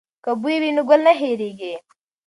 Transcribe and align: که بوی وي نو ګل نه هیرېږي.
که 0.23 0.31
بوی 0.41 0.55
وي 0.61 0.69
نو 0.75 0.81
ګل 0.89 1.01
نه 1.07 1.13
هیرېږي. 1.19 1.73